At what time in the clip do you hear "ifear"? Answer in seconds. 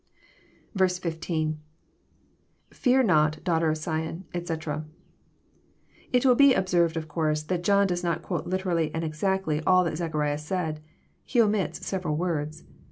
2.71-3.05